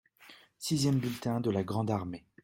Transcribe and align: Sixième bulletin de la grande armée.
Sixième 0.57 0.97
bulletin 0.99 1.41
de 1.41 1.51
la 1.51 1.63
grande 1.63 1.91
armée. 1.91 2.25